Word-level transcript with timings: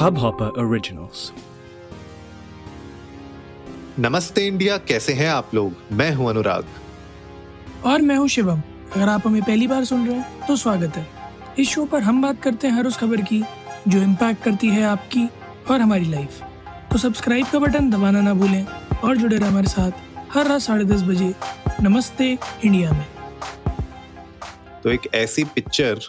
Hubhopper 0.00 0.46
Originals. 0.60 1.22
नमस्ते 3.98 4.46
India 4.46 4.76
कैसे 4.90 5.12
हैं 5.12 5.28
आप 5.28 5.50
लोग? 5.54 5.74
मैं 5.92 6.10
हूँ 6.14 6.28
अनुराग। 6.30 6.66
और 7.84 8.02
मैं 8.02 8.16
हूँ 8.16 8.28
शिवम। 8.28 8.62
अगर 8.94 9.08
आप 9.08 9.26
हमें 9.26 9.42
पहली 9.42 9.66
बार 9.66 9.84
सुन 9.84 10.06
रहे 10.08 10.16
हैं 10.18 10.46
तो 10.46 10.56
स्वागत 10.56 10.96
है। 10.96 11.06
इस 11.58 11.68
शो 11.68 11.84
पर 11.84 12.02
हम 12.02 12.22
बात 12.22 12.42
करते 12.42 12.68
हैं 12.68 12.74
हर 12.74 12.86
उस 12.86 12.96
खबर 12.98 13.20
की 13.22 13.42
जो 13.88 14.02
इम्पैक्ट 14.02 14.42
करती 14.44 14.68
है 14.68 14.82
आपकी 14.82 15.28
और 15.70 15.80
हमारी 15.80 16.10
लाइफ 16.10 16.40
तो 16.92 16.98
सब्सक्राइब 16.98 17.46
का 17.46 17.58
बटन 17.58 17.90
दबाना 17.90 18.20
ना 18.20 18.34
भूलें 18.34 18.64
और 19.04 19.16
जुड़े 19.16 19.36
रहे 19.36 19.48
हमारे 19.48 19.68
साथ 19.68 19.92
हर 20.32 20.48
रात 20.48 20.60
साढ़े 20.60 20.84
दस 20.84 21.02
बजे 21.02 21.34
नमस्ते 21.82 22.36
इंडिया 22.64 22.92
में। 22.92 23.06
तो 24.82 24.90
एक 24.90 25.14
ऐसी 25.14 25.44
पिक्चर 25.44 26.00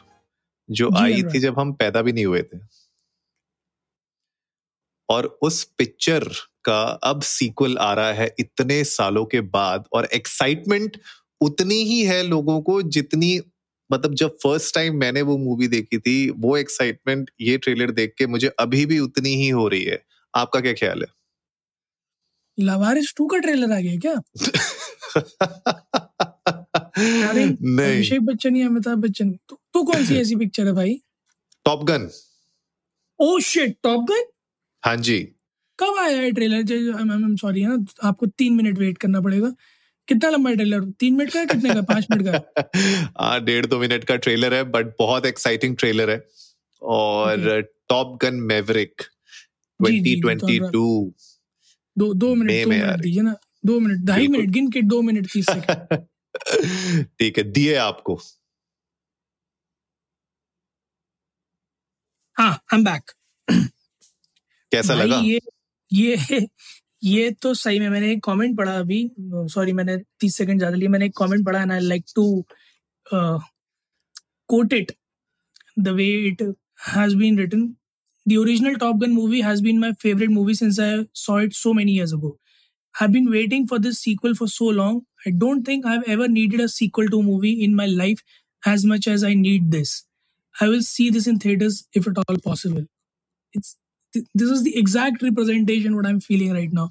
जो 0.69 0.89
आई 0.97 1.23
थी 1.23 1.39
जब 1.39 1.59
हम 1.59 1.73
पैदा 1.73 2.01
भी 2.01 2.13
नहीं 2.13 2.25
हुए 2.25 2.41
थे। 2.43 2.59
और 5.11 5.39
उस 5.41 5.71
पिक्चर 5.77 6.29
का 6.65 6.99
अब 7.03 7.21
सीक्वल 7.21 7.77
आ 7.77 7.93
रहा 7.93 8.13
है 8.13 8.35
इतने 8.39 8.83
सालों 8.83 9.25
के 9.25 9.41
बाद 9.41 9.85
और 9.93 10.05
एक्साइटमेंट 10.05 11.01
उतनी 11.41 11.75
ही 11.75 12.03
है 12.03 12.23
लोगों 12.23 12.61
को 12.61 12.81
जितनी 12.81 13.41
मतलब 13.91 14.13
जब 14.13 14.37
फ़र्स्ट 14.43 14.75
टाइम 14.75 14.95
मैंने 14.95 15.21
वो 15.21 15.37
मूवी 15.37 15.67
देखी 15.67 15.97
थी 15.97 16.29
वो 16.29 16.57
एक्साइटमेंट 16.57 17.31
ये 17.41 17.57
ट्रेलर 17.57 17.91
देख 17.91 18.13
के 18.17 18.27
मुझे 18.27 18.51
अभी 18.59 18.85
भी 18.85 18.99
उतनी 18.99 19.35
ही 19.35 19.49
हो 19.49 19.67
रही 19.67 19.83
है। 19.83 20.03
आपका 20.35 20.59
क्या 20.59 20.73
ख्याल 20.73 21.01
है? 21.01 21.07
लावारिस 22.59 23.13
टू 23.17 23.27
का 23.27 23.37
ट्रेलर 23.37 23.71
आ 23.71 23.79
गया 23.79 23.97
क्या? 23.97 24.21
नहीं। 26.99 27.95
अभिषेक 27.95 28.21
बच्चन 28.21 28.55
या 28.55 28.67
अमिताभ 28.67 28.97
बच्चन। 28.97 29.39
तो, 29.49 29.61
तो 29.73 29.83
कौन 29.83 30.05
सी 30.05 30.15
ऐसी 30.21 30.35
पिक्चर 30.35 30.67
है 30.67 30.73
भाई? 30.73 31.01
Top 31.65 31.83
Gun 31.83 32.09
oh 33.19 33.39
shit 33.39 33.77
Top 33.83 34.03
Gun 34.03 34.23
हाँ 34.83 34.95
जी। 34.97 35.19
कब 35.79 35.97
आया 35.99 36.17
है 36.21 36.31
ट्रेलर 36.31 36.63
सॉरी 37.37 37.61
है 37.61 37.67
ना? 37.69 38.07
आपको 38.07 38.25
तीन 38.25 38.53
मिनट 38.55 38.77
वेट 38.77 38.97
करना 38.97 39.21
पड़ेगा। 39.21 39.53
कितना 40.07 40.29
लंबा 40.29 40.49
है 40.49 40.55
ट्रेलर 40.55 40.83
तीन 40.99 41.15
मिनट 41.17 41.31
का 41.33 41.39
है 41.39 41.45
कितने 41.45 41.73
का? 41.73 41.81
पाँच 41.81 42.07
मिनट 42.11 42.25
का 42.27 43.21
हाँ? 43.21 43.39
डेढ़ 43.45 43.65
दो 43.65 43.79
मिनट 43.79 44.03
का 44.03 44.15
ट्रेलर 44.25 44.53
है 44.53 44.63
बट 44.71 44.93
बहुत 44.99 45.25
एक्साइटिंग 45.25 45.75
ट्रेलर 45.77 46.09
है। 46.09 46.23
और 46.81 47.61
टॉप 47.89 48.17
गन 48.21 48.35
मैवरिक 48.51 49.01
जी, 49.79 49.99
जी, 49.99 50.15
जी, 50.15 50.21
तो 50.21 50.29
2022 50.29 51.39
दो 51.97 52.13
दो 52.13 52.33
मिनट 52.35 52.63
दो 52.63 52.69
में 52.69 53.01
दीजिए 53.01 53.21
ना। 53.21 53.35
दो 53.65 53.79
मिनट 53.79 54.05
ढाई 54.07 54.27
मिनट 54.27 54.49
गिन 54.49 54.69
के 54.71 54.81
दो 54.93 55.01
मिनट 55.01 55.27
तीस 55.33 55.45
सेकंड 55.49 57.07
ठीक 57.19 57.37
है 57.37 57.43
दिए 57.51 57.75
आपको। 57.77 58.19
हाँ 62.37 62.51
आई 62.51 62.77
एम 62.77 62.83
बैक 62.85 63.11
कैसा 64.71 64.93
लगा? 64.95 65.19
ये 65.19 65.39
ये 65.89 66.47
ये 67.03 67.29
तो 67.41 67.53
सही 67.53 67.79
में 67.79 67.89
मैंने 67.89 68.11
एक 68.11 68.23
कमेंट 68.23 68.57
पढ़ा 68.57 68.77
अभी। 68.79 68.99
सॉरी 69.53 69.73
मैंने 69.73 69.97
तीस 70.19 70.37
सेकंड 70.37 70.59
ज़्यादा 70.59 70.77
लिए। 70.77 70.87
मैंने 70.87 71.05
एक 71.05 71.15
कमेंट 71.17 71.45
पढ़ा 71.45 71.61
and 71.61 71.71
I 71.71 71.79
like 71.79 72.03
to 72.15 72.25
quote 74.49 74.73
it 74.73 74.91
the 75.79 75.89
way 75.97 76.07
it 76.27 76.41
has 76.87 77.15
been 77.17 77.39
written 77.39 77.67
the 78.25 78.37
original 78.37 78.75
Top 78.75 78.95
Gun 79.03 79.11
movie 79.11 79.41
has 79.41 79.63
been 79.63 79.79
my 79.79 79.91
favourite 80.01 80.29
movie 80.29 80.55
since 80.55 80.79
I 80.79 81.03
saw 81.15 81.39
it 81.41 81.53
so 81.53 81.73
many 81.73 81.95
years 81.95 82.13
ago 82.13 82.37
have 82.95 83.11
been 83.11 83.27
waiting 83.29 83.67
for 83.69 83.79
this 83.79 83.99
sequel 83.99 84.33
for 84.35 84.49
so 84.49 84.69
long 84.71 85.01
I 85.27 85.31
don't 85.39 85.67
think 85.67 85.85
I 85.85 85.97
have 85.97 86.11
ever 86.11 86.27
needed 86.29 86.61
a 86.61 86.67
sequel 86.75 87.07
to 87.09 87.21
movie 87.21 87.51
in 87.63 87.75
my 87.75 87.87
life 87.87 88.21
as 88.63 88.85
much 88.85 89.07
as 89.07 89.25
I 89.25 89.35
need 89.35 89.69
this 89.71 89.95
I 90.55 90.69
will 90.69 90.81
see 90.83 91.09
this 91.09 91.27
in 91.27 91.37
theatres 91.45 91.85
if 91.97 92.09
it 92.09 92.17
all 92.19 92.37
possible 92.45 92.85
it's 93.53 93.77
th- 94.17 94.41
this 94.41 94.51
is 94.51 94.61
the 94.63 94.85
exact 94.85 95.23
representation 95.23 95.91
what 95.95 96.05
i'm 96.05 96.19
feeling 96.19 96.51
right 96.53 96.73
now. 96.73 96.89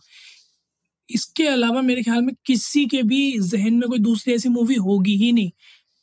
इसके 1.11 1.49
अलावा 1.49 1.83
मेरे 1.83 2.03
ख्याल 2.03 2.23
में 2.23 2.35
किसी 2.47 2.87
के 2.87 3.03
भी 3.03 3.39
जहन 3.39 3.75
में 3.75 3.89
कोई 3.89 3.99
दूसरी 3.99 4.35
ऐसी 4.35 4.49
मूवी 4.49 4.75
होगी 4.75 5.17
ही 5.17 5.33
नहीं, 5.33 5.51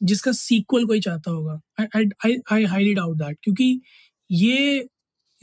जिसका 0.03 0.31
सीक्वल 0.31 0.86
कोई 0.86 1.02
चाहता 1.02 1.31
होगा। 1.31 1.62
I 1.80 2.38
I 2.52 2.64
highly 2.64 2.94
doubt 2.94 3.18
that 3.18 3.38
क्योंकि 3.44 3.81
ये, 4.31 4.80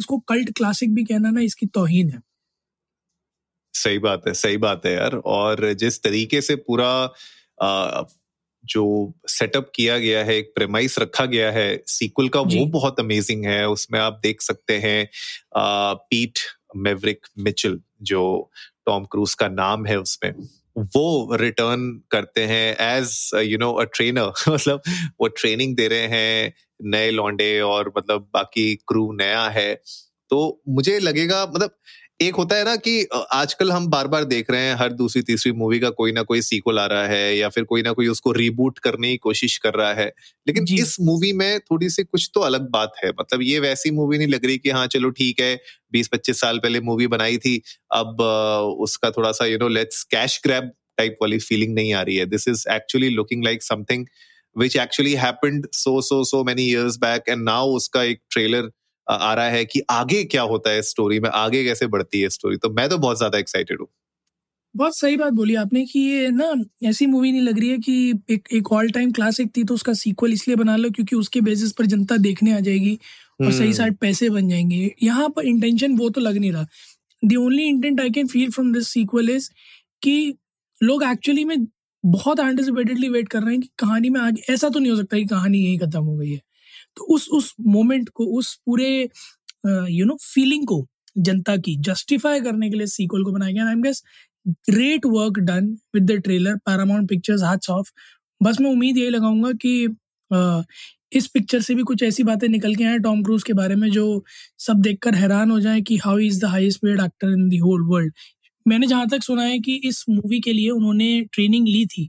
इसको 0.00 0.19
कल्ट 0.19 0.53
क्लासिक 0.56 0.94
भी 0.94 1.04
कहना 1.04 1.31
ना 1.31 1.41
इसकी 1.41 1.66
तौहीन 1.66 2.10
है। 2.10 2.22
सही 3.72 3.99
बात 3.99 4.22
है, 4.28 4.34
सही 4.34 4.56
बात 4.56 4.87
है 4.87 4.93
यार। 4.93 5.16
और 5.16 5.72
जिस 5.72 6.03
तरीके 6.03 6.41
से 6.41 6.56
पूरा 6.56 7.12
जो 8.64 8.84
सेटअप 9.28 9.70
किया 9.75 9.98
गया 9.98 10.25
है 10.25 10.36
एक 10.36 10.52
प्रेमाइस 10.54 10.98
रखा 10.98 11.25
गया 11.26 11.50
है 11.52 11.82
सीक्वल 11.86 12.28
का 12.28 12.41
वो 12.41 12.64
बहुत 12.70 13.00
अमेजिंग 13.00 13.44
है। 13.44 13.66
उसमें 13.69 13.98
आप 14.00 14.20
देख 14.22 14.42
सकते 14.42 14.78
हैं 14.78 15.08
पीट 15.56 16.38
मेवरिक 16.76 17.26
मिचल 17.38 17.80
जो 18.02 18.50
टॉम 18.86 19.04
क्रूज 19.04 19.34
का 19.34 19.48
नाम 19.48 19.86
है 19.86 19.98
उसमें 20.00 20.32
वो 20.76 21.36
रिटर्न 21.36 21.91
करते 22.10 22.44
हैं 22.44 22.76
as 22.80 23.30
you 23.42 23.58
know 23.58 23.72
a 23.72 23.84
trainer 23.94 24.32
मतलब 24.48 24.82
वो 25.20 25.28
ट्रेनिंग 25.28 25.76
दे 25.76 25.88
रहे 25.88 26.06
हैं 26.08 26.54
नए 26.84 27.10
लौंडे 27.10 27.60
और 27.60 27.92
मतलब 27.98 28.28
बाकी 28.34 28.75
क्रू 28.88 29.12
नया 29.12 29.48
है। 29.48 29.75
तो 30.31 30.62
मुझे 30.69 30.98
लगेगा 30.98 31.44
मतलब 31.46 31.76
एक 32.20 32.34
होता 32.34 32.56
है 32.56 32.64
ना 32.64 32.75
कि 32.76 32.92
आजकल 33.32 33.70
हम 33.72 33.86
बार 33.86 34.06
बार 34.06 34.25
देख 34.25 34.50
रहे 34.50 34.60
हैं 34.60 34.75
हर 34.75 34.92
दूसरी 34.92 35.22
तीसरी 35.22 35.52
मूवी 35.52 35.78
का 35.80 35.88
कोई 35.91 36.12
ना 36.12 36.22
कोई 36.22 36.41
सीक्वल 36.42 36.78
आ 36.78 36.84
रहा 36.86 37.06
है 37.06 37.36
या 37.36 37.48
फिर 37.48 37.64
कोई 37.64 37.82
ना 37.82 37.92
कोई 37.92 38.06
उसको 38.08 38.32
रीबूट 38.32 38.78
करने 38.78 39.10
की 39.10 39.16
कोशिश 39.16 39.56
कर 39.58 39.75
रहा 39.75 39.92
है। 39.94 40.06
लेकिन 40.47 40.66
इस 40.75 40.97
मूवी 41.00 41.32
में 41.32 41.58
थोड़ी 41.60 41.88
सी 41.91 42.02
कुछ 42.04 42.30
तो 42.34 42.41
अलग 42.41 42.69
बात 42.70 42.92
है। 43.04 43.10
मतलब 43.20 43.42
ये 43.42 43.58
वैसी 43.60 43.91
मूवी 43.91 44.19
नहीं 44.19 44.28
लग 44.28 44.44
रही 44.44 44.58
कि 44.58 44.70
हाँ 44.70 44.86
चलो 44.86 45.10
ठीक 45.10 45.41
है 45.41 45.54
बीस 45.92 46.08
पच्चीस 46.08 46.41
साल 46.41 46.58
पहले 46.58 46.80
मूवी 46.80 47.06
बनाई 47.06 47.38
थी 47.38 47.56
अब 47.94 48.20
उसका 48.81 49.10
थोड़ा 49.10 49.32
सा 49.32 49.46
you 49.46 49.58
know 49.58 49.69
let's 49.69 50.02
cash 50.10 50.41
grab 50.44 50.70
type 50.98 51.16
वाली 51.22 51.38
फीलिंग 51.38 51.75
नहीं 51.75 51.92
आ 51.94 52.02
रही 52.02 52.16
है। 52.16 52.26
This 52.26 52.48
is 52.48 52.64
actually 52.72 53.08
looking 53.10 53.44
like 53.44 53.62
something 53.62 54.06
which 54.56 54.76
actually 54.76 55.14
happened 55.16 55.66
so 55.72 56.00
so 56.02 56.22
so 56.25 56.42
many 56.44 56.66
years 56.70 56.96
back 56.96 57.25
and 57.28 57.42
now 57.44 57.70
उसका 57.76 58.02
एक 58.02 58.20
ट्रेलर 58.31 58.70
आ 59.06 59.32
रहा 59.34 59.48
है 59.48 59.65
कि 59.65 59.81
आगे 59.91 60.22
क्या 60.26 60.42
होता 60.44 60.70
है 60.70 60.82
स्टोरी 60.82 61.20
में 61.20 61.31
आगे 61.31 61.65
कैसे 61.65 61.87
बढ़ती 61.88 62.20
है 62.20 62.28
स्टोरी 62.31 62.56
तो 62.56 62.70
मैं 62.72 62.88
तो 62.88 62.98
बहुत 62.98 63.19
ज़्यादा 63.19 63.38
एक्साइटेड 63.38 63.81
हूँ। 63.81 63.88
बहुत 64.75 64.97
सही 64.98 65.16
बात 65.16 65.32
बोली 65.32 65.54
आपने 65.54 65.84
कि 65.87 66.00
ये 66.00 66.28
ना 66.31 66.53
ऐसी 66.84 67.06
मूवी 67.06 67.31
नहीं 67.32 67.41
लग 67.43 67.59
रही 67.59 67.69
है 67.70 67.78
कि 67.78 67.94
एक 68.31 68.48
एक 68.53 68.72
ऑल 68.72 68.91
टाइम 68.91 69.12
क्लासिक 69.12 69.50
थी 69.56 69.64
तो 69.64 69.75
उसका 69.75 69.93
सीक्वल 69.94 70.32
इसलिए 70.32 70.56
बना 70.56 70.76
लो 70.76 70.91
क्योंकि 70.91 71.16
उसके 71.16 71.41
बेसिस 71.41 71.72
पर 71.72 71.87
जनता 71.87 72.16
देखने 72.19 72.53
आ 72.53 72.60
जाएगी 72.60 72.98
और 73.41 73.53
सही 73.53 73.66
हम्म, 73.66 73.72
साइड 73.72 73.97
पैसे 73.98 74.31
बन 74.31 74.48
जाएँगे। 74.48 74.94
यहाँ 75.03 75.28
पर 75.28 75.47
इंटेंशन 75.47 75.97
वो 75.97 76.09
तो 76.10 76.20
लग 76.20 76.37
नहीं 76.38 76.53
रहा। 76.53 76.66
The 77.22 77.37
only 77.37 77.64
intent 77.69 78.00
I 78.00 78.10
can 78.10 78.26
feel 78.28 78.50
from 78.50 78.72
this 78.72 78.88
sequel 78.88 79.31
is 79.31 79.50
कि 80.03 80.34
लोग 80.78 81.03
एक्चुअली 81.04 81.44
में 81.44 81.56
बहुत 82.04 82.41
एंटिसिपेटेडली 82.41 83.09
वेट 83.09 83.28
कर 83.28 83.43
रहे 83.43 83.53
हैं 83.53 83.60
कि 83.60 83.69
कहानी 83.78 84.10
में 84.10 84.20
आगे 84.20 84.53
ऐसा 84.53 84.69
तो 84.69 84.78
नहीं 84.81 84.93
हो 84.93 84.97
सकता 84.98 85.19
कि 85.19 85.25
कहानी 85.26 85.59
यही 85.59 85.78
खत्म 85.78 86.03
हो 86.04 86.16
गई 86.16 86.31
है। 86.32 86.41
तो 86.97 87.05
उस 87.15 87.28
उस 87.32 87.55
मोमेंट 87.69 88.09
को 88.15 88.27
उस 88.38 88.55
पूरे 88.66 88.91
यू 89.66 90.05
नो 90.06 90.16
फीलिंग 90.22 90.66
को 90.69 90.87
जनता 91.19 91.56
की 91.66 91.77
जस्टिफाई 91.88 92.41
करने 92.41 92.71
के 92.71 92.77
लिए 92.77 92.87
सीक्वल 92.87 93.25
को 93.25 93.32
बनाया 93.32 93.53
गया। 93.53 93.66
I 93.66 93.72
am 93.72 93.82
guess 93.82 94.03
great 94.71 95.06
work 95.06 95.38
done 95.50 95.66
with 95.94 96.10
the 96.12 96.21
trailer 96.25 96.56
Paramount 96.66 97.09
Pictures 97.09 97.43
hats 97.43 97.71
off 97.71 97.91
बस 98.41 98.60
मैं 98.60 98.71
उम्मीद 98.71 98.99
यही 98.99 99.10
लगाऊँगा 99.10 99.53
कि 99.62 99.75
अ, 100.31 100.62
इस 101.12 101.27
पिक्चर 101.28 101.60
से 101.62 101.75
भी 101.75 101.82
कुछ 101.82 102.03
ऐसी 102.03 102.22
बातें 102.25 102.49
निकल 102.49 102.75
के 102.75 102.84
आए 102.84 102.99
टॉम 103.00 103.22
क्रूज 103.25 103.43
के 103.43 103.53
बारे 103.53 103.75
में 103.76 103.88
जो 103.91 104.05
सब 104.61 104.81
देखकर 104.82 105.15
हैरान 105.15 105.50
हो 105.50 105.61
जाए 105.61 105.81
कि 105.91 105.97
how 106.05 106.19
is 106.21 106.41
the 106.41 106.44
highest 106.47 106.81
paid 106.82 107.00
actor 107.00 107.32
in 107.32 107.49
the 107.50 107.61
whole 107.62 107.82
world 107.88 108.12
मैंने 108.66 108.87
जहाँ 108.87 109.09
तक 109.09 109.22
सुना 109.22 109.43
है 109.43 109.59
कि 109.61 109.75
इस 109.84 110.05
मूवी 110.11 110.41
के 110.41 110.53
लिए 110.53 110.71
उन्होंने 110.71 111.11
ट्रेनिंग 111.32 111.69
ली 111.69 111.84
थी 111.87 112.09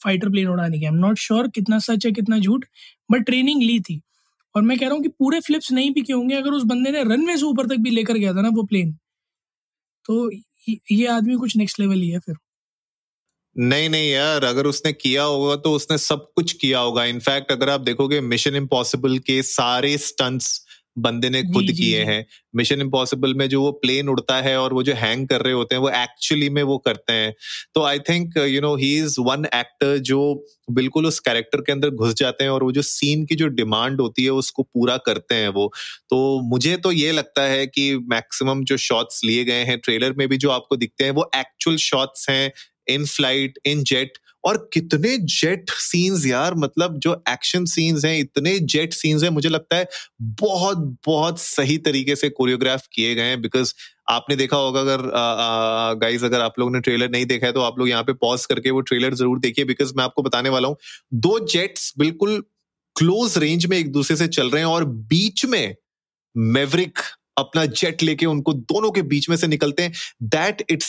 फाइटर 0.00 0.30
प्लेन 0.30 0.48
उड़ाने 0.48 0.78
की 0.78 0.84
आई 0.84 0.92
एम 0.92 0.98
नॉट 0.98 1.18
श्योर 1.18 1.48
कितना 1.54 1.78
सच 1.80 2.06
है 2.06 2.12
कितना 2.12 2.38
झूठ 2.38 2.64
बट 3.12 3.24
ट्रेनिंग 3.26 3.62
ली 3.62 3.80
थी। 3.80 4.00
और 4.56 4.62
मैं 4.62 4.78
कह 4.78 4.86
रहा 4.86 4.94
हूँ 4.94 5.02
कि 5.02 5.08
पूरे 5.10 5.40
फ्लिप्स 5.42 5.72
नहीं 5.72 5.90
भी 5.92 6.02
किए 6.02 6.16
होंगे? 6.16 6.34
अगर 6.36 6.50
उस 6.52 6.64
बंदे 6.66 6.90
ने 6.92 7.02
रनवे 7.04 7.36
से 7.36 7.46
ऊपर 7.46 7.66
तक 7.68 7.82
भी 7.82 7.90
लेकर 7.92 8.14
गया 8.16 8.34
था 8.34 8.42
ना 8.42 8.48
वो 8.54 8.62
प्लेन 8.64 8.92
तो 10.04 10.30
ये 10.92 11.06
आदमी 11.08 11.34
कुछ 11.36 11.56
नेक्स्ट 11.56 11.80
लेवल 11.80 12.00
ही 12.00 12.10
है 12.10 12.18
फिर। 12.20 12.36
नहीं 13.56 13.88
नहीं 13.88 14.10
यार, 14.10 14.44
अगर 14.44 14.66
उसने 14.66 14.92
किया 14.92 15.22
होगा 15.24 15.54
तो 15.56 15.72
उसने 15.72 15.98
सब 15.98 16.26
कुछ 16.36 16.52
किया 16.54 16.78
होगा। 16.80 17.04
इनफैक्ट 17.06 17.52
अगर 17.52 17.70
आप 17.70 17.80
देखोगे 17.82 18.20
मिशन 18.22 18.56
इम्पॉसिबल 18.56 19.18
के 19.20 19.42
सारे 19.44 19.96
स्टंट्स 19.98 20.65
बंदे 20.96 21.28
ने 21.30 21.42
खुद 21.44 21.70
किए 21.72 22.02
हैं। 22.04 22.24
मिशन 22.56 22.80
इम्पॉसिबल 22.80 23.34
में 23.34 23.48
जो 23.48 23.60
वो 23.62 23.70
प्लेन 23.82 24.08
उड़ता 24.08 24.40
है 24.42 24.56
और 24.60 24.72
वो 24.74 24.82
जो 24.82 24.94
हैंग 24.94 25.26
कर 25.28 25.40
रहे 25.42 25.52
होते 25.52 25.74
हैं 25.74 25.82
वो 25.82 25.88
एक्चुअली 25.90 26.48
में 26.50 26.62
वो 26.64 26.78
करते 26.78 27.12
हैं। 27.12 27.34
तो 27.74 27.82
I 27.84 27.98
think 28.00 28.36
you 28.38 28.60
know 28.60 28.74
he 28.76 28.94
is 28.98 29.16
one 29.20 29.44
actor 29.54 29.96
जो 30.04 30.20
बिल्कुल 30.70 31.06
उस 31.06 31.18
कैरेक्टर 31.20 31.60
के 31.60 31.72
अंदर 31.72 31.90
घुस 31.90 32.14
जाते 32.14 32.44
हैं 32.44 32.50
और 32.50 32.64
वो 32.64 32.72
जो 32.72 32.82
सीन 32.82 33.24
की 33.26 33.34
जो 33.34 33.46
डिमांड 33.54 34.00
होती 34.00 34.24
है 34.24 34.30
उसको 34.32 34.62
पूरा 34.64 34.96
करते 35.06 35.34
हैं 35.34 35.48
वो। 35.50 35.70
तो 36.10 36.40
मुझे 36.44 36.76
तो 36.78 36.92
ये 36.92 37.12
लगता 37.12 37.42
है 37.42 37.66
कि 37.66 37.94
मैक्सिमम 38.10 38.64
जो 38.64 38.76
शॉट्स 38.78 39.20
लिए 39.24 39.44
गए 39.44 39.64
हैं 39.64 39.78
ट्रेलर 39.78 40.12
में 40.12 40.26
भी 40.28 40.36
जो 40.36 40.50
आपको 40.50 40.76
दिखते 40.76 41.04
हैं 41.04 41.10
वो 41.12 41.30
एक्चुअल 41.36 41.76
शॉट्स 41.82 42.28
हैं 42.30 42.50
इन 42.88 43.04
फ़्लाइट 43.06 43.58
इन 43.66 43.82
जेट 43.84 44.18
और 44.46 44.56
कितने 44.72 45.16
जेट 45.18 45.70
सीन्स 45.80 46.26
यार 46.26 46.54
मतलब 46.56 46.98
जो 46.98 47.12
एक्शन 47.30 47.64
सीन्स 47.66 48.04
हैं, 48.04 48.16
इतने 48.18 48.58
जेट 48.60 48.92
सीन्स 48.94 49.22
हैं, 49.22 49.30
मुझे 49.30 49.48
लगता 49.48 49.76
है 49.76 49.88
बहुत 50.40 50.78
बहुत 51.06 51.40
सही 51.40 51.78
तरीके 51.80 52.16
से 52.16 52.28
कोरियोग्राफ 52.30 52.86
किए 52.92 53.14
गए 53.14 53.22
हैं 53.24 53.40
बिकॉज़ 53.42 53.72
आपने 54.10 54.36
देखा 54.36 54.56
होगा 54.56 54.80
अगर 54.80 55.02
गाइस 56.00 56.24
अगर 56.24 56.40
आप 56.40 56.58
लोगों 56.58 56.72
ने 56.72 56.80
ट्रेलर 56.80 57.10
नहीं 57.10 57.26
देखा 57.26 57.46
है 57.46 57.52
तो 57.52 57.60
आप 57.62 57.78
लोग 57.78 57.88
यहाँ 57.88 58.02
पे 58.04 58.12
पॉज 58.20 58.44
करके 58.46 58.70
वो 58.70 58.80
ट्रेलर 58.82 59.14
ज़रूर 59.14 59.38
देखिए 59.40 59.64
बिकॉज़ 59.64 59.92
मैं 59.96 60.04
आपको 60.04 60.22
बताने 60.22 60.48
वाला 60.48 60.68
हूँ, 60.68 60.76
दो 61.14 61.38
जेट्स 61.46 61.92
बिल्कुल 61.98 62.42
क्लोज 62.96 63.36
रेंज 63.38 63.66
में 63.66 63.76
एक 63.78 63.92
दूसरे 63.92 64.16
से 64.16 64.26
चल 64.28 64.50
रहे 64.50 64.62
हैं 64.62 64.68
और 64.68 64.84
बीच 64.84 65.44
में 65.46 65.74
मेवरिक 66.34 66.98
अपना 67.38 67.64
जेट 67.66 68.02
लेके 68.02 68.26
उनको 68.26 68.52
दोनों 68.52 68.90
के 68.90 69.02
बीच 69.04 69.28
में 69.30 69.36
से 69.36 69.46
निकलते 69.46 69.82
हैं। 69.82 69.92
दैट 70.24 70.62
इट 70.70 70.82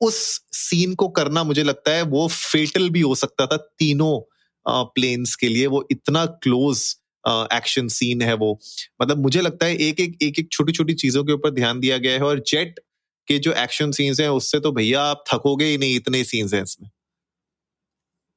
उस 0.00 0.16
सीन 0.54 0.94
को 0.94 1.08
करना 1.10 1.44
मुझे 1.44 1.62
लगता 1.62 1.92
है 1.92 2.02
वो 2.04 2.26
फेटल 2.28 2.88
भी 2.90 3.00
हो 3.00 3.14
सकता 3.16 3.46
था 3.46 3.56
तीनों 3.78 4.20
प्लेन्स 4.66 5.34
के 5.36 5.48
लिए। 5.48 5.66
वो 5.66 5.86
इतना 5.90 6.24
क्लोज 6.42 6.84
एक्शन 7.24 7.88
सीन 7.90 8.22
है 8.22 8.34
वो। 8.34 8.58
मतलब 9.02 9.18
मुझे 9.18 9.40
लगता 9.40 9.66
है 9.66 9.76
एक 9.78 10.00
एक 10.00 10.16
एक 10.22 10.38
एक 10.38 10.48
छोटी 10.52 10.72
छोटी 10.72 10.94
चीज़ों 10.96 11.24
के 11.24 11.32
ऊपर 11.32 11.50
ध्यान 11.50 11.80
दिया 11.80 11.98
गया 11.98 12.12
है 12.12 12.22
और 12.22 12.40
जेट 12.48 12.80
के 13.28 13.38
जो 13.38 13.52
एक्शन 13.54 13.90
सीन्स 13.92 14.20
हैं 14.20 14.28
उससे 14.30 14.60
तो 14.60 14.72
भैया 14.72 15.02
आप 15.04 15.24
थकोगे 15.28 15.64
ही 15.64 15.78
नहीं 15.78 15.96
इतने 15.96 16.24
सीन्स 16.24 16.54
हैं 16.54 16.62
इसमें। 16.62 16.90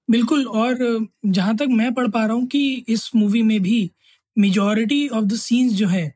बिल्कुल, 0.10 0.46
और 0.48 1.08
जहाँ 1.26 1.56
तक 1.58 1.68
मैं 1.72 1.94
पढ़ 1.94 2.08
पा 2.08 2.26
रहा 2.26 2.36
हूँ 2.36 2.46
कि 2.48 2.86
इस 2.90 3.10
मूवी 3.16 3.42
में 3.42 3.60
भी 3.62 3.90
मेजोरिटी 4.38 5.08
ऑफ़ 5.10 5.26
द 5.26 5.36
सीन्स 5.38 5.74
जो 5.74 5.88
है 5.88 6.14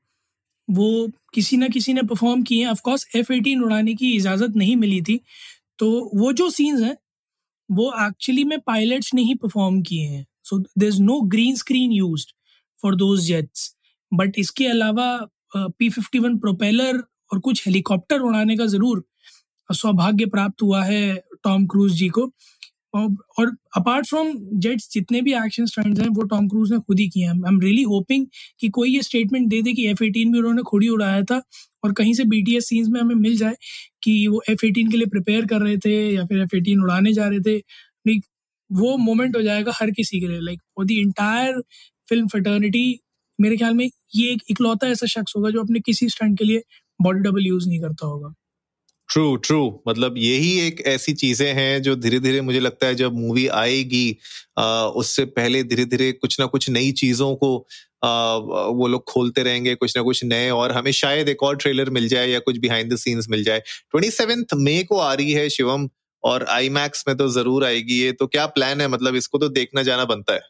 वो 0.67 1.07
किसी 1.33 1.57
ना 1.57 1.67
किसी 1.69 1.93
ने 1.93 2.01
परफॉर्म 2.03 2.41
किए 2.43 2.63
हैं। 2.63 2.71
ऑफकोर्स 2.71 3.07
एफ़ 3.15 3.31
एटीन 3.33 3.61
उड़ाने 3.63 3.93
की 3.95 4.11
इजाज़त 4.15 4.55
नहीं 4.55 4.75
मिली 4.75 5.01
थी। 5.01 5.19
तो 5.79 5.89
वो 6.15 6.31
जो 6.33 6.49
सीन्स 6.49 6.81
हैं, 6.81 6.95
वो 7.69 7.91
एक्चुअली 8.05 8.43
में 8.43 8.59
पायलट्स 8.59 9.13
ने 9.13 9.21
ही 9.23 9.33
परफॉर्म 9.35 9.81
किए 9.81 10.05
हैं। 10.05 10.25
So 10.43 10.57
there 10.59 10.89
is 10.89 11.01
no 11.01 11.19
green 11.29 11.55
screen 11.55 11.91
use 11.91 12.25
for 12.79 12.95
those 12.95 13.25
jets 13.25 13.73
but 14.11 14.39
इसके 14.39 14.67
अलावा 14.67 15.07
पी 15.55 15.89
फिफ्टी 15.89 16.19
वन 16.19 16.37
प्रोपेलर 16.37 17.03
और 17.31 17.39
कुछ 17.39 17.65
हेलीकॉप्टर 17.67 18.19
उड़ाने 18.21 18.57
का 18.57 18.65
ज़रूर 18.67 19.03
सौभाग्य 19.69 20.25
प्राप्त 20.27 20.61
हुआ 20.61 20.83
है 20.83 21.15
टॉम 21.43 21.65
क्रूज 21.67 21.93
जी 21.93 22.07
को। 22.09 22.25
और 23.39 23.51
अपार्ट 23.77 24.07
फ्रॉम 24.07 24.31
जेट्स 24.61 24.89
जितने 24.93 25.21
भी 25.21 25.33
एक्शन 25.35 25.65
स्टंट्स 25.65 25.99
हैं, 26.01 26.07
वो 26.09 26.23
टॉम 26.25 26.47
क्रूज 26.47 26.71
ने 26.71 26.79
खुद 26.79 26.99
ही 26.99 27.07
किए 27.09 27.23
हैं। 27.23 27.33
आई 27.33 27.51
एम 27.53 27.59
रियली 27.61 27.83
होपिंग 27.83 28.25
कि 28.59 28.69
कोई 28.69 28.89
ये 28.89 29.01
स्टेटमेंट 29.03 29.47
दे 29.49 29.61
दे 29.61 29.73
कि 29.73 29.87
एफ़ 29.89 30.03
एटीन 30.03 30.31
भी 30.31 30.39
उन्होंने 30.39 30.61
खुद 30.67 30.83
ही 30.83 30.89
उड़ाया 30.89 31.21
था 31.31 31.41
और 31.83 31.93
कहीं 31.93 32.13
से 32.13 32.23
बी 32.25 32.41
टी 32.43 32.55
एस 32.57 32.67
सीन्स 32.69 32.89
में 32.89 32.99
हमें 33.01 33.15
मिल 33.15 33.37
जाए 33.37 33.55
कि 34.03 34.27
वो 34.27 34.41
एफ़ 34.49 34.65
एटीन 34.65 34.91
के 34.91 34.97
लिए 34.97 35.07
प्रिपेयर 35.07 35.45
कर 35.45 35.61
रहे 35.61 35.77
थे 35.85 35.95
या 36.15 36.25
फिर 36.25 36.41
एफ़ 36.41 36.55
एटीन 36.55 36.81
उड़ाने 36.83 37.13
जा 37.13 37.27
रहे 37.27 37.39
थे। 37.41 37.57
लाइक 37.57 38.23
वो 38.69 38.95
मोमेंट 38.97 39.35
हो 39.37 39.41
जाएगा 39.41 39.71
हर 39.75 39.91
किसी 39.91 40.19
के 40.19 40.27
लिए। 40.27 40.39
Like 40.41 40.59
for 40.77 40.85
the 40.85 40.99
entire 41.01 41.61
film 42.07 42.27
fraternity 42.27 42.99
मेरे 43.39 43.57
ख्याल 43.57 43.73
में 43.73 43.85
ये 44.15 44.31
एक 44.33 44.41
इकलौता 44.51 44.87
ऐसा 44.87 45.07
शख्स 45.07 45.33
होगा 45.37 45.49
जो 45.51 45.61
अपने 45.63 45.79
किसी 45.81 46.09
स्टंट 46.09 46.37
के 46.39 46.45
लिए 46.45 46.61
बॉडी 46.99 47.19
डबल 47.21 47.45
यूज़ 47.47 47.67
नहीं 47.69 47.79
करता 47.81 48.07
होगा। 48.07 48.33
ट्रू 49.09 49.35
ट्रू 49.37 49.59
मतलब 49.87 50.15
यही 50.17 50.59
एक 50.59 50.81
ऐसी 50.87 51.13
चीज़ें 51.13 51.53
हैं 51.53 51.81
जो 51.81 51.95
धीरे 51.95 52.19
धीरे 52.19 52.41
मुझे 52.41 52.59
लगता 52.59 52.87
है 52.87 52.95
जब 52.95 53.13
मूवी 53.13 53.47
आएगी 53.47 54.17
आ, 54.59 54.85
उससे 54.85 55.25
पहले 55.25 55.63
धीरे 55.63 55.85
धीरे 55.85 56.11
कुछ 56.11 56.39
ना 56.39 56.45
कुछ 56.45 56.69
नई 56.69 56.91
चीज़ों 56.91 57.35
को 57.35 57.57
आ, 58.03 58.35
वो 58.35 58.87
लोग 58.87 59.03
खोलते 59.03 59.43
रहेंगे 59.43 59.75
कुछ 59.75 59.97
ना 59.97 60.03
कुछ 60.03 60.23
नए 60.23 60.49
और 60.49 60.71
हमें 60.71 60.91
शायद 60.91 61.29
एक 61.29 61.43
और 61.43 61.55
ट्रेलर 61.57 61.89
मिल 61.89 62.07
जाए 62.07 62.27
या 62.29 62.39
कुछ 62.39 62.57
बिहाइंड 62.57 62.93
द 62.93 62.97
सीन्स 62.97 63.29
मिल 63.29 63.43
जाए। 63.43 63.59
ट्वेंटी 63.59 64.09
सेवेंथ 64.11 64.53
मे 64.55 64.81
को 64.83 64.97
आ 64.97 65.13
रही 65.13 65.31
है 65.31 65.49
शिवम 65.49 65.89
और 66.23 66.45
आई 66.49 66.69
मैक्स 66.69 67.03
में 67.07 67.15
तो 67.17 67.27
ज़रूर 67.29 67.65
आएगी 67.65 67.99
ये 68.01 68.11
तो 68.11 68.27
क्या 68.27 68.45
प्लान 68.45 68.81
है? 68.81 68.87
मतलब 68.87 69.15
इसको 69.15 69.37
तो 69.37 69.49
देखना 69.49 69.83
जाना 69.83 70.05
बनता 70.05 70.33
है। 70.33 70.41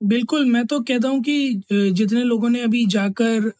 बिल्कुल 0.00 0.44
मैं 0.44 0.64
तो 0.66 0.80
कहता 0.80 1.08
हूँ 1.08 1.22
कि 1.22 1.62
जितने 1.72 2.22
लोगों 2.24 2.48
ने 2.50 2.60
अभी 2.60 2.84
जाकर 2.86 3.50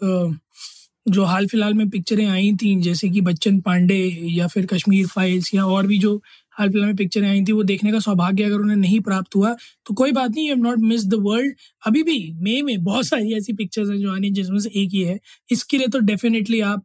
जो 1.09 1.25
हाल 1.25 1.47
फ़िलहाल 1.49 1.75
में 1.75 1.89
पिक्चरें 1.91 2.27
आई 2.27 2.53
थी, 2.63 2.75
जैसे 2.83 3.09
कि 3.11 3.21
बच्चन 3.23 3.59
पांडे 3.63 3.97
या 4.31 4.47
फिर 4.49 4.67
कश्मीर 4.67 5.07
फाइल्स 5.09 5.55
या 5.55 5.65
और 5.67 5.87
भी 5.87 5.99
जो 5.99 6.15
हाल 6.59 6.69
फ़िलहाल 6.71 6.87
में 6.87 6.97
पिक्चरें 6.97 7.29
आई 7.29 7.41
थी, 7.45 7.53
वो 7.53 7.63
देखने 7.65 7.93
का 7.93 7.99
सौभाग्य 8.01 8.45
अगर 8.45 8.57
उन्हें 8.57 8.77
नहीं 8.79 9.01
प्राप्त 9.03 9.37
हुआ 9.37 9.53
तो 9.87 9.95
कोई 9.95 10.13
बात 10.13 10.31
नहीं 10.31 10.51
am 10.51 10.61
not 10.63 10.79
miss 10.85 11.07
the 11.07 11.15
world 11.23 11.55
अभी 11.83 12.03
भी 12.03 12.19
मई 12.43 12.61
में 12.63 12.83
बहुत 12.85 13.07
सारी 13.07 13.35
ऐसी 13.37 13.53
पिक्चर्स 13.55 13.91
हैं 13.91 13.99
जो 13.99 14.13
आनी, 14.13 14.31
जिसमें 14.33 14.59
से 14.61 14.71
एक 14.83 14.89
ही 14.93 15.03
है। 15.03 15.19
इसके 15.49 15.79
लिए 15.79 15.87
तो 15.89 15.99
डेफिनेटली 16.03 16.61
आप 16.63 16.85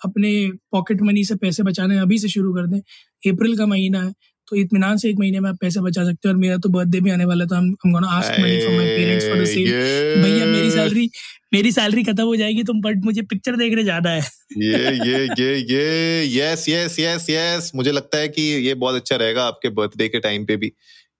अपने 0.00 0.30
पॉकेट 0.72 1.02
मनी 1.02 1.24
से 1.24 1.34
पैसे 1.36 1.62
बचाने 1.64 1.98
अभी 1.98 2.18
से 2.18 2.28
शुरू 2.28 2.52
कर 2.54 2.66
दें। 2.66 2.78
अप्रैल 3.22 3.56
का 3.58 3.66
महीना 3.66 4.02
है 4.02 4.12
तो 4.50 4.56
इतमान 4.56 4.96
से 4.96 5.08
एक 5.10 5.18
महीने 5.18 5.40
में 5.40 5.48
आप 5.50 5.56
पैसे 5.60 5.80
बचा 5.80 6.04
सकते 6.04 6.28
हो 6.28 6.34
और 6.34 6.38
मेरा 6.40 6.56
तो 6.56 6.68
बर्थडे 6.68 7.00
भी 7.00 7.10
आने 7.10 7.24
वाला 7.24 7.44
था। 7.44 7.56
हम 7.56 7.72
gonna 7.86 8.08
ask 8.08 8.40
money 8.40 8.60
from 8.60 8.76
my 8.76 8.86
parents 8.88 9.26
for 9.28 9.42
the 9.42 9.44
same 9.46 10.22
भैया 10.22 10.46
मेरी 10.46 10.70
सैलरी 10.70 11.10
मेरी 11.54 11.72
सैलरी 11.72 12.02
खत्म 12.04 12.24
हो 12.24 12.36
जाएगी 12.36 12.62
तुम 12.64 12.80
बट 12.82 13.04
मुझे 13.04 13.22
पिक्चर 13.24 13.56
देखने 13.56 13.82
ज़्यादा 13.84 14.10
है। 14.10 14.20
ये 14.58 14.90
ये 15.06 15.24
ये 15.38 15.54
ये 15.70 16.24
यस 16.34 16.64
यस 16.68 16.96
यस 17.00 17.26
यस 17.30 17.70
मुझे 17.74 17.92
लगता 17.92 18.18
है 18.18 18.28
कि 18.28 18.42
ये 18.66 18.74
बहुत 18.76 18.94
अच्छा 18.94 19.16
रहेगा 19.16 19.44
आपके 19.44 19.68
बर्थडे 19.72 20.08
के 20.08 20.20
टाइम 20.20 20.44
पे 20.44 20.56
भी। 20.56 20.72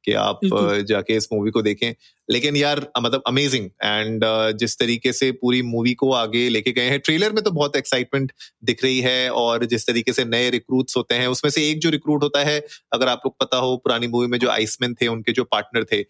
कि 0.04 0.12
आप 0.12 0.40
जाके 0.88 1.16
इस 1.16 1.28
मूवी 1.32 1.50
को 1.50 1.62
देखें। 1.62 1.94
लेकिन 2.30 2.56
यार 2.56 2.86
मतलब 3.00 3.22
अमेजिंग 3.26 3.64
एंड 3.66 4.24
जिस 4.58 4.78
तरीके 4.78 5.12
से 5.12 5.30
पूरी 5.32 5.62
मूवी 5.62 5.94
को 5.94 6.12
आगे 6.12 6.48
लेके 6.48 6.72
गए 6.72 6.82
हैं। 6.82 6.98
ट्रेलर 7.00 7.32
में 7.32 7.44
तो 7.44 7.50
बहुत 7.50 7.76
एक्साइटमेंट 7.76 8.32
दिख 8.64 8.84
रही 8.84 9.00
है 9.00 9.30
और 9.30 9.64
जिस 9.64 9.86
तरीके 9.86 10.12
से 10.12 10.24
नए 10.24 10.50
रिक्रूट्स 10.50 10.96
होते 10.96 11.14
हैं 11.14 11.26
उसमें 11.26 11.50
से 11.50 11.68
एक 11.70 11.80
जो 11.80 11.90
रिक्रूट 11.90 12.22
होता 12.22 12.44
है 12.44 12.66
अगर 12.92 13.08
आप 13.08 13.22
लोग 13.26 13.36
पता 13.40 13.56
हो 13.56 13.76
पुरानी 13.76 14.06
मूवी 14.06 14.26
में 14.26 14.38
जो 14.38 14.48
आइसमैन 14.48 14.94
थे 14.94 15.06
उनके 15.06 15.32
जो 15.32 15.44
पार्टनर 15.44 15.84
थे 15.84 16.02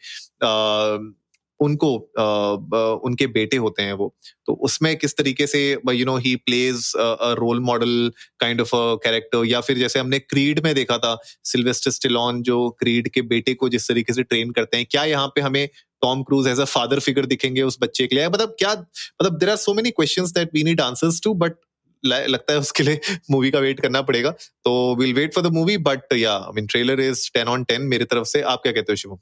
उनको 1.61 1.93
उनके 3.05 3.27
बेटे 3.29 3.57
होते 3.57 3.83
हैं 3.83 3.93
वो। 3.93 4.15
तो 4.47 4.53
उसमें 4.65 4.97
किस 4.97 5.17
तरीके 5.17 5.47
से 5.47 5.61
you 5.91 6.05
know 6.07 6.17
he 6.19 6.35
plays 6.39 6.93
role 7.41 7.61
model 7.63 8.11
kind 8.41 8.61
of 8.61 8.71
character 9.05 9.45
या 9.47 9.61
फिर 9.61 9.79
जैसे 9.79 9.99
हमने 9.99 10.19
क्रीड 10.21 10.61
में 10.65 10.75
देखा 10.75 10.99
था 10.99 11.17
सिल्वेस्टर 11.45 11.91
स्टिलॉन 11.91 12.43
जो 12.43 12.69
क्रीड 12.81 13.09
के 13.09 13.23
बेटे 13.25 13.55
को 13.55 13.69
जिस 13.69 13.89
तरीके 13.89 14.13
से 14.13 14.23
ट्रेन 14.25 14.51
करते 14.51 14.77
हैं, 14.77 14.87
क्या 14.91 15.05
यहाँ 15.05 15.29
पे 15.29 15.41
हमें 15.41 15.69
Tom 16.03 16.23
Cruise 16.23 16.49
as 16.49 16.61
a 16.61 16.65
father 16.67 17.01
figure 17.01 17.27
दिखेंगे 17.27 17.63
उस 17.63 17.79
बच्चे 17.83 18.07
के 18.07 18.17
लिए? 18.17 18.29
मतलब 18.29 18.55
क्या 18.59 18.73
मतलब 18.73 19.39
there 19.39 19.51
are 19.51 19.57
so 19.59 19.75
many 19.75 19.91
questions 19.93 20.25
that 20.35 20.51
we 20.55 20.63
need 20.65 20.81
answers 20.81 21.21
to 21.25 21.35
but 21.37 21.55
लगता 22.05 22.53
है 22.53 22.59
उसके 22.59 22.83
लिए 22.83 23.01
मूवी 23.31 23.51
का 23.51 23.59
वेट 23.61 23.81
करना 23.81 24.03
पड़ेगा। 24.03 24.31
तो 24.65 24.95
will 24.97 25.15
wait 25.15 25.35
for 25.35 25.45
the 25.45 25.53
movie 25.55 25.77
but 25.81 26.13
yeah 26.15 26.35
I 26.35 26.53
mean 26.57 26.67
trailer 26.67 27.01
is 27.01 27.31
ten 27.35 27.49
on 27.49 27.65
ten 27.65 27.83
मेरी 27.89 28.05
तरफ़ 28.07 28.27
से। 28.29 28.41
आप 28.43 28.61
क्या 28.63 28.73
कहते 28.73 28.93
हो, 28.93 28.97
शिवम? 28.97 29.19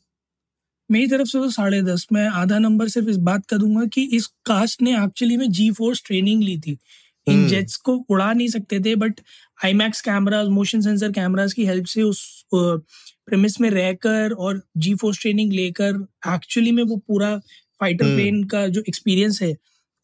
मेरी 0.91 1.07
तरफ़ 1.07 1.29
से 1.29 1.39
तो 1.39 1.51
साढ़े 1.51 1.81
दस 1.83 2.07
मैं 2.13 2.27
आधा 2.35 2.59
नंबर 2.59 2.89
सिर्फ़ 2.89 3.09
इस 3.09 3.17
बात 3.25 3.47
का 3.47 3.57
दूँगा 3.57 3.85
कि 3.87 4.03
इस 4.13 4.27
कास्ट 4.47 4.83
ने 4.83 4.97
एक्चुअली 4.97 5.37
में 5.37 5.51
जी 5.51 5.71
फोर्स 5.73 6.03
ट्रेनिंग 6.07 6.43
ली 6.43 6.59
थी 6.59 6.79
इन 7.27 7.47
जेट्स 7.49 7.79
हम्म। 7.79 7.99
को 7.99 8.15
उड़ा 8.15 8.33
नहीं 8.33 8.49
सकते 8.49 8.79
थे 8.81 8.95
but 8.97 9.21
IMAX 9.75 10.01
cameras 10.01 10.49
motion 10.51 10.81
sensor 10.81 11.13
cameras 11.13 11.53
की 11.53 11.65
हेल्प 11.67 11.87
से 11.87 12.03
उस 12.03 12.45
प्रेमिस 12.53 13.61
में 13.61 13.69
रहकर 13.71 14.33
और 14.33 14.63
जी 14.77 14.95
फोर्स 14.95 15.21
ट्रेनिंग 15.21 15.53
लेकर 15.53 16.05
एक्चुअली 16.29 16.73
में 16.73 16.83
वो 16.83 16.97
पूरा 16.99 17.37
फाइटर 17.81 18.05
प्लेन 18.07 18.35
हम्म। 18.35 18.47
का 18.47 18.67
जो 18.69 18.83
एक्सपीरियंस 18.89 19.43
है 19.43 19.55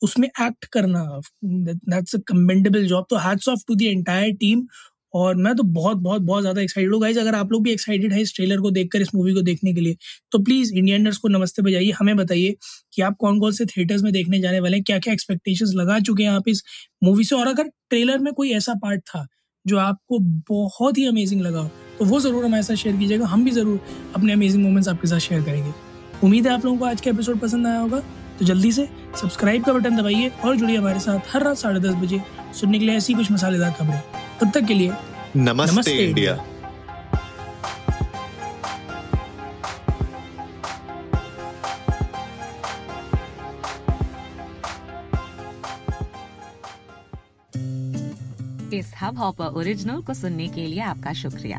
उसमें 0.03 0.29
एक्ट 0.29 0.65
करना 0.73 1.05
दैट्स 1.45 2.15
अ 2.15 2.19
कमेंडेबल 2.29 2.87
जॉब 2.87 3.07
तो 3.11 3.17
hats 3.19 3.49
off 3.49 3.61
to 3.69 3.75
the 3.75 3.83
entire 3.83 4.35
team 4.37 4.67
और 5.15 5.37
मैं 5.37 5.55
तो 5.57 5.63
बहुत 5.65 5.97
बहुत 5.99 6.23
बहुत 6.23 6.43
ज़्यादा 6.43 6.61
एक्साइटेड 6.63 6.93
हूँ। 6.93 7.01
गाइज़ 7.03 7.19
अगर 7.21 7.35
आप 7.35 7.53
लोग 7.53 7.63
भी 7.63 7.73
एक्साइटेड 7.73 8.13
है 8.13 8.21
इस 8.23 8.35
ट्रेलर 8.37 8.61
को 8.61 8.71
देखकर, 8.71 9.01
इस 9.03 9.15
मूवी 9.15 9.35
को 9.35 9.43
देखने 9.43 9.73
के 9.75 9.81
लिए 9.81 9.97
तो 10.33 10.39
प्लीज़ 10.41 10.73
इंडियनर्स 10.75 11.17
को 11.17 11.29
नमस्ते 11.29 11.63
बजाइए। 11.63 11.91
हमें 11.91 12.17
बताइए 12.17 12.57
कि 12.93 13.03
आप 13.03 13.17
कौन 13.21 13.41
कौन 13.41 13.53
से 13.53 13.67
थिएटर्स 13.67 14.03
में 14.03 14.13
देखने 14.13 14.41
जाने 14.41 14.61
वाले 14.61 14.77
हैं 14.77 14.85
क्या 14.85 14.99
क्या 14.99 15.13
एक्सपेक्टेशंस 15.15 15.73
लगा 15.77 15.99
चुके 16.01 16.23
हैं 16.23 16.31
आप 16.31 16.49
इस 16.49 16.63
मूवी 17.05 17.25
से? 17.25 17.37
और 17.37 17.47
अगर 17.47 17.69
ट्रेलर 17.91 18.19
में 18.19 18.33
कोई 18.33 18.51
ऐसा 18.53 18.75
पार्ट 18.83 19.01
था 19.05 19.27
जो 19.67 19.79
आपको 19.79 20.19
बहुत 20.49 20.99
ही 20.99 21.07
अमेजिंग 21.07 21.43
लगा 21.43 21.71
तो 21.99 22.05
वो 22.05 22.21
ज़रूर 22.21 22.45
हमारे 22.45 22.63
साथ 22.63 22.75
शेयर 22.77 22.97
कीजिएगा। 22.97 23.27
हम 23.27 23.45
भी 23.45 23.51
ज़रूर 23.51 23.81
अपने 24.15 24.33
अमेजिंग 24.33 24.63
मोमेंट्स 24.63 24.89
आपके 24.89 25.09
साथ 25.09 25.19
शेयर 25.21 25.43
करेंगे। 25.43 25.73
उम्मीद 26.23 26.47
है 26.47 26.53
आप 26.53 26.65
लोगों 26.65 26.79
को 26.79 26.85
आज 26.85 27.01
का 27.01 27.11
एपिसोड 27.11 27.39
पसंद 27.41 27.67
आया 27.67 27.79
होगा। 27.79 28.01
तो 28.39 28.45
जल्दी 28.45 28.73
से 28.73 28.89
सब्सक्राइब 29.21 29.65
का 29.65 29.73
बटन 29.73 29.97
दबाइए 29.97 30.29
और 30.45 30.57
जुड़िए 30.57 30.77
हमारे 30.77 31.01
साथ 31.01 31.35
हर 31.35 31.45
रात 31.45 31.57
साढ़े 31.59 31.81
दस 31.81 31.95
बजे 31.97 32.21
सुनने 32.61 32.79
के 32.79 32.85
लिए 32.85 32.97
ऐसी 32.97 33.15
कुछ 33.15 33.31
मसालेदार 33.33 33.73
खबरें। 33.79 34.22
तब 34.43 34.51
तक 34.51 34.65
के 34.67 34.75
लिए 34.75 34.93
नमस्ते, 35.37 35.73
नमस्ते 35.73 35.93
इंडिया। 36.05 36.33
इस 48.73 48.93
हब 49.01 49.19
हॉपर 49.19 49.45
ओरिजिनल 49.45 50.03
को 50.03 50.15
सुनने 50.15 50.49
के 50.49 50.67
लिए 50.67 50.81
आपका 50.81 51.13
शुक्रिया। 51.13 51.59